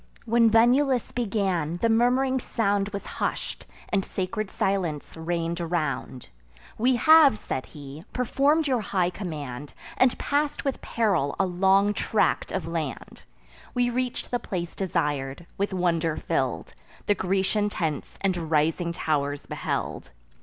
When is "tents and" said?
17.69-18.49